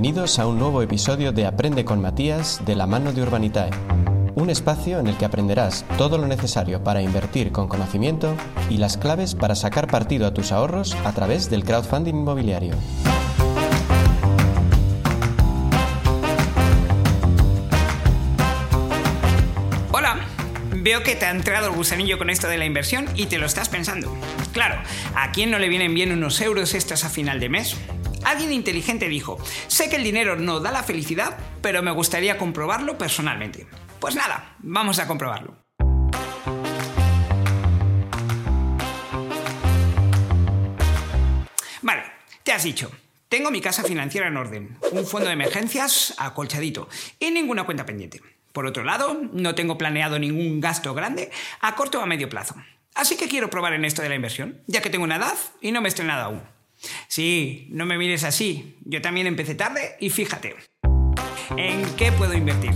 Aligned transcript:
Bienvenidos 0.00 0.38
a 0.38 0.46
un 0.46 0.60
nuevo 0.60 0.80
episodio 0.80 1.32
de 1.32 1.44
Aprende 1.44 1.84
con 1.84 2.00
Matías 2.00 2.64
de 2.64 2.76
la 2.76 2.86
mano 2.86 3.12
de 3.12 3.20
Urbanitae, 3.20 3.70
un 4.36 4.48
espacio 4.48 5.00
en 5.00 5.08
el 5.08 5.16
que 5.16 5.24
aprenderás 5.24 5.84
todo 5.96 6.18
lo 6.18 6.28
necesario 6.28 6.84
para 6.84 7.02
invertir 7.02 7.50
con 7.50 7.66
conocimiento 7.66 8.36
y 8.70 8.76
las 8.76 8.96
claves 8.96 9.34
para 9.34 9.56
sacar 9.56 9.88
partido 9.88 10.28
a 10.28 10.32
tus 10.32 10.52
ahorros 10.52 10.94
a 11.04 11.12
través 11.14 11.50
del 11.50 11.64
crowdfunding 11.64 12.14
inmobiliario. 12.14 12.76
Hola, 19.90 20.20
veo 20.76 21.02
que 21.02 21.16
te 21.16 21.26
ha 21.26 21.32
entrado 21.32 21.70
el 21.70 21.74
gusanillo 21.74 22.18
con 22.18 22.30
esto 22.30 22.46
de 22.46 22.56
la 22.56 22.66
inversión 22.66 23.06
y 23.16 23.26
te 23.26 23.38
lo 23.38 23.46
estás 23.46 23.68
pensando. 23.68 24.16
Claro, 24.52 24.80
¿a 25.16 25.32
quién 25.32 25.50
no 25.50 25.58
le 25.58 25.68
vienen 25.68 25.92
bien 25.92 26.12
unos 26.12 26.40
euros 26.40 26.74
extras 26.74 27.02
a 27.02 27.08
final 27.08 27.40
de 27.40 27.48
mes? 27.48 27.76
Alguien 28.28 28.52
inteligente 28.52 29.08
dijo, 29.08 29.38
sé 29.68 29.88
que 29.88 29.96
el 29.96 30.04
dinero 30.04 30.36
no 30.36 30.60
da 30.60 30.70
la 30.70 30.82
felicidad, 30.82 31.38
pero 31.62 31.82
me 31.82 31.92
gustaría 31.92 32.36
comprobarlo 32.36 32.98
personalmente. 32.98 33.66
Pues 34.00 34.16
nada, 34.16 34.54
vamos 34.58 34.98
a 34.98 35.06
comprobarlo. 35.06 35.56
Vale, 41.80 42.02
te 42.42 42.52
has 42.52 42.64
dicho, 42.64 42.92
tengo 43.30 43.50
mi 43.50 43.62
casa 43.62 43.82
financiera 43.82 44.28
en 44.28 44.36
orden, 44.36 44.76
un 44.92 45.06
fondo 45.06 45.28
de 45.28 45.32
emergencias 45.32 46.14
acolchadito 46.18 46.86
y 47.18 47.30
ninguna 47.30 47.64
cuenta 47.64 47.86
pendiente. 47.86 48.20
Por 48.52 48.66
otro 48.66 48.84
lado, 48.84 49.22
no 49.32 49.54
tengo 49.54 49.78
planeado 49.78 50.18
ningún 50.18 50.60
gasto 50.60 50.92
grande 50.92 51.30
a 51.62 51.74
corto 51.76 51.98
o 51.98 52.02
a 52.02 52.06
medio 52.06 52.28
plazo. 52.28 52.56
Así 52.94 53.16
que 53.16 53.28
quiero 53.28 53.48
probar 53.48 53.72
en 53.72 53.86
esto 53.86 54.02
de 54.02 54.10
la 54.10 54.16
inversión, 54.16 54.60
ya 54.66 54.82
que 54.82 54.90
tengo 54.90 55.04
una 55.04 55.16
edad 55.16 55.38
y 55.62 55.72
no 55.72 55.80
me 55.80 55.88
he 55.88 55.88
estrenado 55.88 56.24
aún. 56.24 56.57
Sí, 57.08 57.66
no 57.70 57.86
me 57.86 57.98
mires 57.98 58.24
así. 58.24 58.76
Yo 58.84 59.02
también 59.02 59.26
empecé 59.26 59.54
tarde 59.54 59.96
y 60.00 60.10
fíjate. 60.10 60.56
¿En 61.56 61.84
qué 61.96 62.12
puedo 62.12 62.34
invertir? 62.34 62.72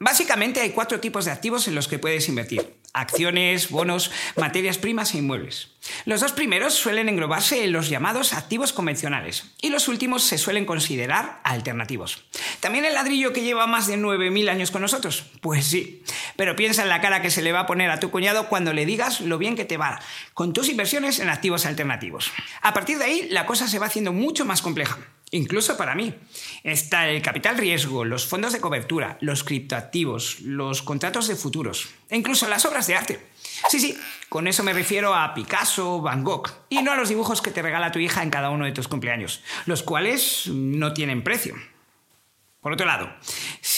Básicamente 0.00 0.60
hay 0.60 0.70
cuatro 0.70 1.00
tipos 1.00 1.24
de 1.24 1.32
activos 1.32 1.68
en 1.68 1.74
los 1.74 1.88
que 1.88 1.98
puedes 1.98 2.28
invertir. 2.28 2.78
Acciones, 2.94 3.68
bonos, 3.68 4.10
materias 4.36 4.78
primas 4.78 5.12
e 5.12 5.18
inmuebles. 5.18 5.72
Los 6.06 6.20
dos 6.20 6.32
primeros 6.32 6.72
suelen 6.72 7.08
englobarse 7.08 7.64
en 7.64 7.72
los 7.72 7.90
llamados 7.90 8.32
activos 8.32 8.72
convencionales 8.72 9.52
y 9.60 9.70
los 9.70 9.88
últimos 9.88 10.22
se 10.22 10.38
suelen 10.38 10.64
considerar 10.64 11.40
alternativos. 11.44 12.24
¿También 12.60 12.84
el 12.84 12.94
ladrillo 12.94 13.32
que 13.32 13.42
lleva 13.42 13.66
más 13.66 13.86
de 13.86 13.98
9.000 13.98 14.48
años 14.48 14.70
con 14.70 14.82
nosotros? 14.82 15.24
Pues 15.42 15.66
sí, 15.66 16.02
pero 16.38 16.54
piensa 16.54 16.84
en 16.84 16.88
la 16.88 17.00
cara 17.00 17.20
que 17.20 17.32
se 17.32 17.42
le 17.42 17.50
va 17.50 17.60
a 17.60 17.66
poner 17.66 17.90
a 17.90 17.98
tu 17.98 18.12
cuñado 18.12 18.48
cuando 18.48 18.72
le 18.72 18.86
digas 18.86 19.20
lo 19.20 19.38
bien 19.38 19.56
que 19.56 19.64
te 19.64 19.76
va 19.76 19.98
con 20.34 20.52
tus 20.52 20.68
inversiones 20.68 21.18
en 21.18 21.28
activos 21.28 21.66
alternativos. 21.66 22.30
A 22.62 22.72
partir 22.72 22.96
de 22.96 23.06
ahí 23.06 23.28
la 23.28 23.44
cosa 23.44 23.66
se 23.66 23.80
va 23.80 23.86
haciendo 23.86 24.12
mucho 24.12 24.44
más 24.44 24.62
compleja. 24.62 24.98
Incluso 25.32 25.76
para 25.76 25.96
mí. 25.96 26.14
Está 26.62 27.08
el 27.08 27.22
capital 27.22 27.58
riesgo, 27.58 28.04
los 28.04 28.24
fondos 28.24 28.52
de 28.52 28.60
cobertura, 28.60 29.18
los 29.20 29.42
criptoactivos, 29.42 30.38
los 30.42 30.80
contratos 30.82 31.26
de 31.26 31.34
futuros, 31.34 31.88
e 32.08 32.16
incluso 32.16 32.48
las 32.48 32.64
obras 32.64 32.86
de 32.86 32.94
arte. 32.94 33.26
Sí, 33.68 33.80
sí, 33.80 33.98
con 34.28 34.46
eso 34.46 34.62
me 34.62 34.72
refiero 34.72 35.16
a 35.16 35.34
Picasso, 35.34 36.00
Van 36.00 36.22
Gogh, 36.22 36.48
y 36.68 36.82
no 36.82 36.92
a 36.92 36.96
los 36.96 37.08
dibujos 37.08 37.42
que 37.42 37.50
te 37.50 37.62
regala 37.62 37.90
tu 37.90 37.98
hija 37.98 38.22
en 38.22 38.30
cada 38.30 38.50
uno 38.50 38.64
de 38.64 38.72
tus 38.72 38.86
cumpleaños, 38.86 39.42
los 39.66 39.82
cuales 39.82 40.46
no 40.46 40.94
tienen 40.94 41.24
precio. 41.24 41.56
Por 42.60 42.72
otro 42.72 42.86
lado, 42.86 43.10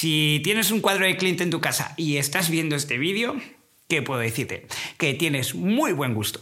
si 0.01 0.41
tienes 0.43 0.71
un 0.71 0.81
cuadro 0.81 1.05
de 1.05 1.19
Clint 1.19 1.43
en 1.43 1.51
tu 1.51 1.61
casa 1.61 1.93
y 1.99 2.17
estás 2.17 2.49
viendo 2.49 2.75
este 2.75 2.97
vídeo, 2.97 3.37
¿qué 3.87 4.01
puedo 4.01 4.19
decirte? 4.19 4.67
Que 4.97 5.13
tienes 5.13 5.55
muy 5.55 5.93
buen 5.93 6.15
gusto. 6.15 6.41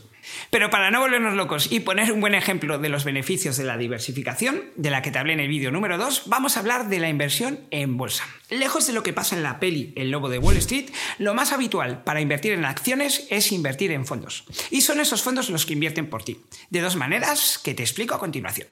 Pero 0.51 0.71
para 0.71 0.93
no 0.93 1.01
volvernos 1.01 1.35
locos 1.35 1.73
y 1.73 1.81
poner 1.81 2.13
un 2.13 2.21
buen 2.21 2.37
ejemplo 2.37 2.79
de 2.79 2.89
los 2.89 3.03
beneficios 3.03 3.57
de 3.57 3.65
la 3.65 3.77
diversificación, 3.77 4.63
de 4.77 4.91
la 4.91 5.03
que 5.03 5.11
te 5.11 5.19
hablé 5.19 5.33
en 5.33 5.41
el 5.41 5.49
vídeo 5.49 5.73
número 5.73 5.99
2, 5.99 6.25
vamos 6.27 6.57
a 6.57 6.61
hablar 6.61 6.89
de 6.89 7.01
la 7.01 7.09
inversión 7.09 7.59
en 7.73 7.97
bolsa. 7.97 8.29
Lejos 8.49 8.87
de 8.87 8.93
lo 8.93 9.03
que 9.03 9.13
pasa 9.13 9.35
en 9.35 9.43
la 9.43 9.59
peli 9.59 9.93
El 9.97 10.13
Lobo 10.13 10.29
de 10.29 10.39
Wall 10.39 10.59
Street, 10.59 10.91
lo 11.19 11.35
más 11.35 11.51
habitual 11.51 12.05
para 12.05 12.21
invertir 12.21 12.53
en 12.53 12.65
acciones 12.65 13.27
es 13.29 13.51
invertir 13.51 13.91
en 13.91 14.07
fondos. 14.07 14.45
Y 14.71 14.83
son 14.83 15.01
esos 15.01 15.23
fondos 15.23 15.51
los 15.51 15.67
que 15.67 15.73
invierten 15.73 16.09
por 16.09 16.23
ti. 16.23 16.43
De 16.71 16.81
dos 16.81 16.95
maneras 16.95 17.59
que 17.59 17.75
te 17.75 17.83
explico 17.83 18.15
a 18.15 18.21
continuación. 18.21 18.69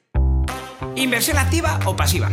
Inversión 0.95 1.37
activa 1.37 1.77
o 1.83 1.97
pasiva. 1.97 2.31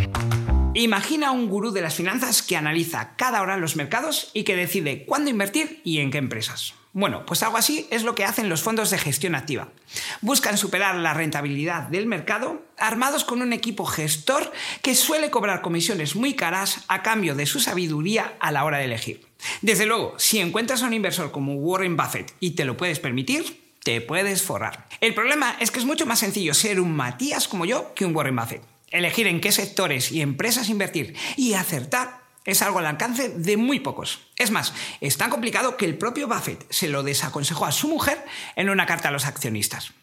Imagina 0.77 1.31
un 1.31 1.49
gurú 1.49 1.71
de 1.71 1.83
las 1.83 1.95
finanzas 1.95 2.43
que 2.43 2.57
analiza 2.57 3.15
cada 3.15 3.43
hora 3.43 3.57
los 3.57 3.77
mercados 3.77 4.33
y 4.35 4.43
que 4.43 4.57
decide 4.57 5.05
cuándo 5.07 5.31
invertir 5.31 5.81
y 5.85 6.01
en 6.01 6.11
qué 6.11 6.19
empresas. 6.19 6.75
Bueno, 6.93 7.25
pues 7.27 7.45
algo 7.45 7.57
así 7.57 7.87
es 7.91 8.03
lo 8.03 8.17
que 8.17 8.25
hacen 8.25 8.49
los 8.49 8.63
fondos 8.63 8.91
de 8.91 8.99
gestión 8.99 9.37
activa. 9.37 9.69
Buscan 10.21 10.59
superar 10.59 10.97
la 10.97 11.15
rentabilidad 11.15 11.85
del 11.85 12.07
mercado 12.07 12.61
armados 12.77 13.23
con 13.23 13.41
un 13.41 13.53
equipo 13.53 13.85
gestor 13.85 14.51
que 14.83 14.97
suele 14.97 15.31
cobrar 15.31 15.63
comisiones 15.63 16.17
muy 16.17 16.35
caras 16.35 16.85
a 16.89 17.03
cambio 17.03 17.37
de 17.37 17.47
su 17.47 17.61
sabiduría 17.61 18.35
a 18.41 18.51
la 18.51 18.65
hora 18.65 18.79
de 18.79 18.87
elegir. 18.87 19.25
Desde 19.63 19.87
luego, 19.87 20.15
si 20.19 20.41
encuentras 20.41 20.83
a 20.83 20.87
un 20.87 20.95
inversor 20.95 21.31
como 21.31 21.55
Warren 21.55 21.97
Buffett 21.97 22.35
y 22.41 22.53
te 22.53 22.65
lo 22.65 22.77
puedes 22.77 22.99
permitir, 22.99 23.63
te 23.85 24.01
puedes 24.01 24.43
forrar. 24.43 24.89
El 25.01 25.15
problema 25.15 25.57
es 25.61 25.71
que 25.71 25.79
es 25.79 25.85
mucho 25.85 26.05
más 26.05 26.19
sencillo 26.19 26.53
ser 26.53 26.81
un 26.81 26.97
Matías 26.97 27.47
como 27.47 27.65
yo 27.65 27.95
que 27.95 28.05
un 28.05 28.17
Warren 28.17 28.35
Buffett. 28.35 28.74
Elegir 28.95 29.27
en 29.27 29.41
qué 29.41 29.51
sectores 29.51 30.13
y 30.13 30.23
empresas 30.23 30.69
invertir 30.69 31.17
y 31.37 31.55
acertar 31.55 32.23
es 32.45 32.63
algo 32.63 32.79
al 32.79 32.87
alcance 32.87 33.29
de 33.29 33.57
muy 33.57 33.81
pocos. 33.81 34.21
Es 34.37 34.53
más, 34.53 34.73
es 35.01 35.17
tan 35.19 35.31
complicado 35.31 35.77
que 35.77 35.85
el 35.85 35.99
propio 35.99 36.29
Buffett 36.29 36.65
se 36.71 36.87
lo 36.87 37.03
desaconsejó 37.03 37.67
a 37.67 37.73
su 37.73 37.89
mujer 37.89 38.25
en 38.55 38.71
una 38.71 38.87
carta 38.87 39.09
a 39.09 39.11
los 39.11 39.27
accionistas. 39.27 39.95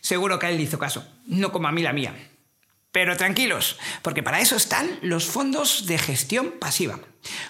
Seguro 0.00 0.40
que 0.40 0.46
a 0.46 0.50
él 0.50 0.56
le 0.56 0.64
hizo 0.64 0.80
caso, 0.80 1.06
no 1.26 1.52
como 1.52 1.68
a 1.68 1.72
mí 1.72 1.82
la 1.82 1.92
mía. 1.92 2.12
Pero 2.90 3.16
tranquilos, 3.16 3.78
porque 4.02 4.24
para 4.24 4.40
eso 4.40 4.56
están 4.56 4.98
los 5.00 5.26
fondos 5.26 5.86
de 5.86 5.98
gestión 5.98 6.54
pasiva. 6.58 6.98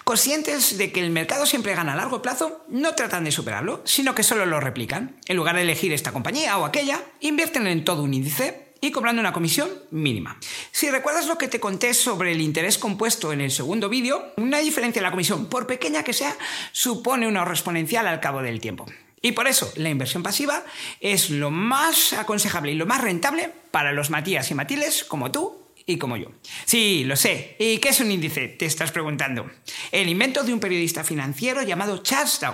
Conscientes 0.03 0.77
de 0.77 0.91
que 0.91 0.99
el 0.99 1.09
mercado 1.09 1.47
siempre 1.47 1.73
gana 1.73 1.93
a 1.93 1.95
largo 1.95 2.21
plazo, 2.21 2.63
no 2.69 2.93
tratan 2.93 3.23
de 3.23 3.31
superarlo, 3.31 3.81
sino 3.85 4.13
que 4.13 4.21
solo 4.21 4.45
lo 4.45 4.59
replican. 4.59 5.19
En 5.25 5.35
lugar 5.35 5.55
de 5.55 5.63
elegir 5.63 5.93
esta 5.93 6.11
compañía 6.11 6.59
o 6.59 6.65
aquella, 6.65 7.01
invierten 7.21 7.65
en 7.65 7.83
todo 7.83 8.03
un 8.03 8.13
índice 8.13 8.64
y 8.85 8.91
cobrando 8.91 9.19
una 9.19 9.33
comisión 9.33 9.69
mínima. 9.91 10.37
Si 10.71 10.89
recuerdas 10.89 11.27
lo 11.27 11.37
que 11.37 11.47
te 11.47 11.59
conté 11.59 11.93
sobre 11.93 12.31
el 12.31 12.41
interés 12.41 12.77
compuesto 12.77 13.33
en 13.33 13.41
el 13.41 13.51
segundo 13.51 13.89
vídeo, 13.89 14.33
una 14.37 14.59
diferencia 14.59 14.99
en 14.99 15.05
la 15.05 15.11
comisión, 15.11 15.47
por 15.47 15.67
pequeña 15.67 16.03
que 16.03 16.13
sea, 16.13 16.37
supone 16.71 17.27
un 17.27 17.37
ahorro 17.37 17.53
exponencial 17.53 18.07
al 18.07 18.19
cabo 18.19 18.41
del 18.41 18.59
tiempo. 18.59 18.85
Y 19.21 19.31
por 19.31 19.47
eso 19.47 19.71
la 19.75 19.89
inversión 19.89 20.21
pasiva 20.21 20.63
es 20.99 21.31
lo 21.31 21.49
más 21.49 22.13
aconsejable 22.13 22.71
y 22.71 22.75
lo 22.75 22.85
más 22.85 23.01
rentable 23.01 23.51
para 23.71 23.91
los 23.91 24.11
Matías 24.11 24.51
y 24.51 24.53
Matiles 24.53 25.03
como 25.03 25.31
tú 25.31 25.65
y 25.87 25.97
como 25.97 26.17
yo. 26.17 26.31
Sí, 26.65 27.03
lo 27.05 27.15
sé. 27.15 27.55
¿Y 27.59 27.77
qué 27.77 27.89
es 27.89 27.99
un 27.99 28.11
índice? 28.11 28.47
Te 28.47 28.65
estás 28.65 28.91
preguntando. 28.91 29.49
El 29.91 30.09
invento 30.09 30.43
de 30.43 30.53
un 30.53 30.59
periodista 30.59 31.03
financiero 31.03 31.61
llamado 31.63 32.03
Charles 32.03 32.39
Dow. 32.39 32.53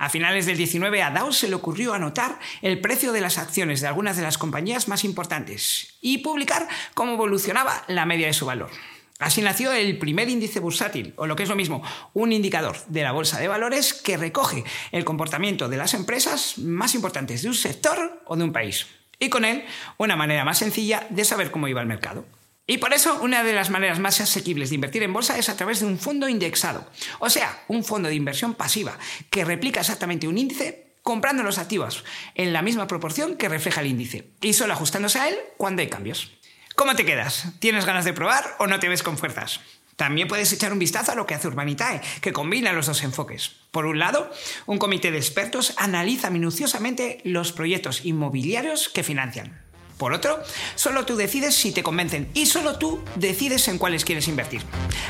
A 0.00 0.08
finales 0.08 0.46
del 0.46 0.56
19 0.56 1.02
a 1.02 1.10
Dow 1.10 1.30
se 1.30 1.46
le 1.46 1.54
ocurrió 1.54 1.92
anotar 1.92 2.38
el 2.62 2.80
precio 2.80 3.12
de 3.12 3.20
las 3.20 3.36
acciones 3.36 3.82
de 3.82 3.86
algunas 3.86 4.16
de 4.16 4.22
las 4.22 4.38
compañías 4.38 4.88
más 4.88 5.04
importantes 5.04 5.88
y 6.00 6.18
publicar 6.18 6.66
cómo 6.94 7.12
evolucionaba 7.12 7.84
la 7.86 8.06
media 8.06 8.26
de 8.26 8.32
su 8.32 8.46
valor. 8.46 8.70
Así 9.18 9.42
nació 9.42 9.72
el 9.72 9.98
primer 9.98 10.30
índice 10.30 10.58
bursátil, 10.58 11.12
o 11.16 11.26
lo 11.26 11.36
que 11.36 11.42
es 11.42 11.50
lo 11.50 11.54
mismo, 11.54 11.82
un 12.14 12.32
indicador 12.32 12.78
de 12.86 13.02
la 13.02 13.12
bolsa 13.12 13.38
de 13.38 13.48
valores 13.48 13.92
que 13.92 14.16
recoge 14.16 14.64
el 14.90 15.04
comportamiento 15.04 15.68
de 15.68 15.76
las 15.76 15.92
empresas 15.92 16.56
más 16.56 16.94
importantes 16.94 17.42
de 17.42 17.48
un 17.48 17.54
sector 17.54 18.22
o 18.24 18.36
de 18.36 18.44
un 18.44 18.54
país. 18.54 18.86
Y 19.18 19.28
con 19.28 19.44
él, 19.44 19.66
una 19.98 20.16
manera 20.16 20.46
más 20.46 20.56
sencilla 20.56 21.06
de 21.10 21.26
saber 21.26 21.50
cómo 21.50 21.68
iba 21.68 21.82
el 21.82 21.86
mercado. 21.86 22.24
Y 22.70 22.78
por 22.78 22.94
eso 22.94 23.18
una 23.20 23.42
de 23.42 23.52
las 23.52 23.68
maneras 23.68 23.98
más 23.98 24.20
asequibles 24.20 24.68
de 24.68 24.76
invertir 24.76 25.02
en 25.02 25.12
bolsa 25.12 25.36
es 25.36 25.48
a 25.48 25.56
través 25.56 25.80
de 25.80 25.86
un 25.86 25.98
fondo 25.98 26.28
indexado, 26.28 26.88
o 27.18 27.28
sea, 27.28 27.64
un 27.66 27.82
fondo 27.82 28.08
de 28.08 28.14
inversión 28.14 28.54
pasiva 28.54 28.96
que 29.28 29.44
replica 29.44 29.80
exactamente 29.80 30.28
un 30.28 30.38
índice 30.38 30.92
comprando 31.02 31.42
los 31.42 31.58
activos 31.58 32.04
en 32.36 32.52
la 32.52 32.62
misma 32.62 32.86
proporción 32.86 33.36
que 33.36 33.48
refleja 33.48 33.80
el 33.80 33.88
índice 33.88 34.30
y 34.40 34.52
solo 34.52 34.72
ajustándose 34.72 35.18
a 35.18 35.28
él 35.28 35.34
cuando 35.56 35.82
hay 35.82 35.88
cambios. 35.88 36.30
¿Cómo 36.76 36.94
te 36.94 37.04
quedas? 37.04 37.46
¿Tienes 37.58 37.86
ganas 37.86 38.04
de 38.04 38.12
probar 38.12 38.54
o 38.60 38.68
no 38.68 38.78
te 38.78 38.88
ves 38.88 39.02
con 39.02 39.18
fuerzas? 39.18 39.58
También 39.96 40.28
puedes 40.28 40.52
echar 40.52 40.72
un 40.72 40.78
vistazo 40.78 41.10
a 41.10 41.16
lo 41.16 41.26
que 41.26 41.34
hace 41.34 41.48
Urbanitae, 41.48 42.00
que 42.20 42.32
combina 42.32 42.72
los 42.72 42.86
dos 42.86 43.02
enfoques. 43.02 43.50
Por 43.72 43.84
un 43.84 43.98
lado, 43.98 44.30
un 44.66 44.78
comité 44.78 45.10
de 45.10 45.18
expertos 45.18 45.74
analiza 45.76 46.30
minuciosamente 46.30 47.20
los 47.24 47.50
proyectos 47.50 48.04
inmobiliarios 48.04 48.88
que 48.88 49.02
financian. 49.02 49.69
Por 50.00 50.14
otro, 50.14 50.42
solo 50.76 51.04
tú 51.04 51.14
decides 51.14 51.54
si 51.54 51.72
te 51.72 51.82
convencen 51.82 52.30
y 52.32 52.46
solo 52.46 52.78
tú 52.78 53.04
decides 53.16 53.68
en 53.68 53.76
cuáles 53.76 54.06
quieres 54.06 54.28
invertir. 54.28 54.62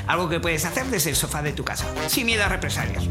Algo 0.08 0.28
que 0.28 0.40
puedes 0.40 0.64
hacer 0.64 0.84
desde 0.86 1.10
el 1.10 1.16
sofá 1.16 1.42
de 1.42 1.52
tu 1.52 1.62
casa, 1.64 1.86
sin 2.08 2.26
miedo 2.26 2.42
a 2.42 2.48
represalias. 2.48 3.04